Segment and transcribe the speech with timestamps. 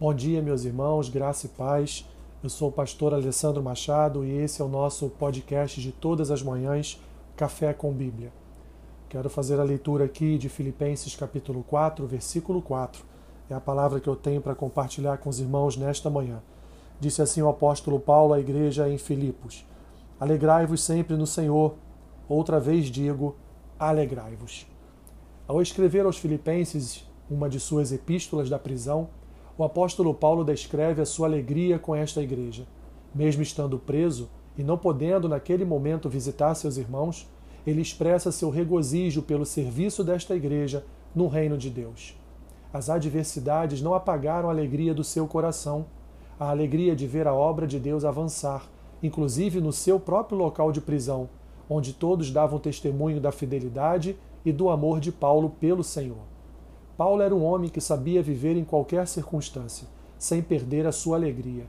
[0.00, 2.08] Bom dia, meus irmãos, graça e paz.
[2.42, 6.42] Eu sou o pastor Alessandro Machado e esse é o nosso podcast de todas as
[6.42, 6.98] manhãs,
[7.36, 8.32] Café com Bíblia.
[9.10, 13.04] Quero fazer a leitura aqui de Filipenses capítulo 4, versículo 4.
[13.50, 16.40] É a palavra que eu tenho para compartilhar com os irmãos nesta manhã.
[16.98, 19.66] Disse assim o apóstolo Paulo à igreja em Filipos:
[20.18, 21.74] Alegrai-vos sempre no Senhor.
[22.26, 23.36] Outra vez digo,
[23.78, 24.66] alegrai-vos.
[25.46, 29.10] Ao escrever aos Filipenses uma de suas epístolas da prisão,
[29.60, 32.66] o apóstolo Paulo descreve a sua alegria com esta igreja.
[33.14, 37.28] Mesmo estando preso e não podendo naquele momento visitar seus irmãos,
[37.66, 40.82] ele expressa seu regozijo pelo serviço desta igreja
[41.14, 42.18] no reino de Deus.
[42.72, 45.84] As adversidades não apagaram a alegria do seu coração,
[46.38, 48.66] a alegria de ver a obra de Deus avançar,
[49.02, 51.28] inclusive no seu próprio local de prisão,
[51.68, 56.39] onde todos davam testemunho da fidelidade e do amor de Paulo pelo Senhor.
[57.00, 61.64] Paulo era um homem que sabia viver em qualquer circunstância, sem perder a sua alegria,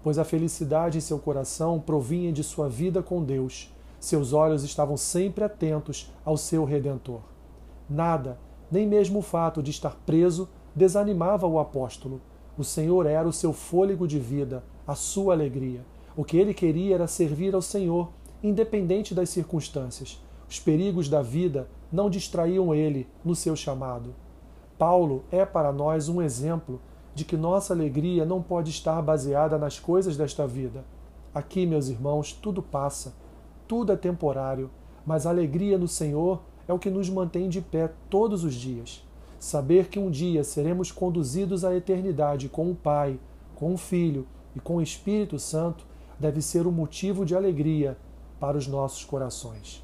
[0.00, 3.74] pois a felicidade em seu coração provinha de sua vida com Deus.
[3.98, 7.18] Seus olhos estavam sempre atentos ao seu Redentor.
[7.90, 8.38] Nada,
[8.70, 12.20] nem mesmo o fato de estar preso, desanimava o apóstolo.
[12.56, 15.84] O Senhor era o seu fôlego de vida, a sua alegria.
[16.16, 18.08] O que ele queria era servir ao Senhor,
[18.40, 20.22] independente das circunstâncias.
[20.48, 24.14] Os perigos da vida não distraíam ele no seu chamado.
[24.78, 26.80] Paulo é para nós um exemplo
[27.14, 30.84] de que nossa alegria não pode estar baseada nas coisas desta vida.
[31.34, 33.14] Aqui, meus irmãos, tudo passa,
[33.66, 34.70] tudo é temporário,
[35.04, 39.02] mas a alegria no Senhor é o que nos mantém de pé todos os dias.
[39.38, 43.18] Saber que um dia seremos conduzidos à eternidade com o Pai,
[43.54, 45.86] com o Filho e com o Espírito Santo
[46.18, 47.96] deve ser um motivo de alegria
[48.38, 49.82] para os nossos corações.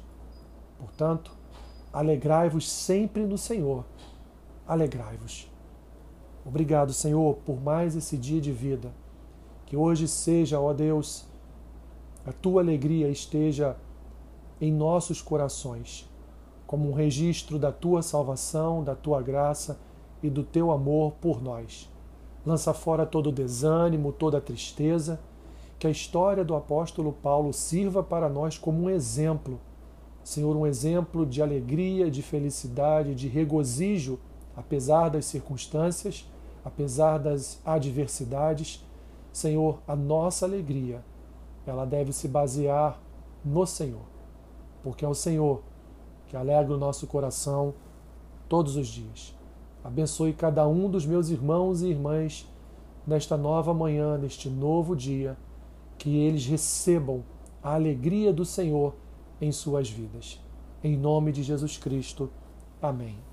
[0.77, 1.31] Portanto,
[1.91, 3.85] alegrai-vos sempre no Senhor
[4.67, 5.49] alegrai-vos.
[6.45, 8.91] Obrigado, Senhor, por mais esse dia de vida.
[9.65, 11.25] Que hoje seja, ó Deus,
[12.25, 13.77] a tua alegria esteja
[14.59, 16.09] em nossos corações,
[16.67, 19.79] como um registro da tua salvação, da tua graça
[20.21, 21.89] e do teu amor por nós.
[22.45, 25.19] Lança fora todo o desânimo, toda a tristeza,
[25.79, 29.59] que a história do apóstolo Paulo sirva para nós como um exemplo.
[30.23, 34.19] Senhor, um exemplo de alegria, de felicidade, de regozijo
[34.55, 36.29] apesar das circunstâncias,
[36.63, 38.85] apesar das adversidades,
[39.31, 41.03] Senhor, a nossa alegria,
[41.65, 42.99] ela deve se basear
[43.43, 44.03] no Senhor,
[44.83, 45.63] porque é o Senhor
[46.27, 47.73] que alegra o nosso coração
[48.47, 49.35] todos os dias.
[49.83, 52.47] Abençoe cada um dos meus irmãos e irmãs
[53.05, 55.37] nesta nova manhã, neste novo dia,
[55.97, 57.23] que eles recebam
[57.61, 58.95] a alegria do Senhor
[59.41, 60.39] em suas vidas.
[60.83, 62.29] Em nome de Jesus Cristo.
[62.81, 63.32] Amém.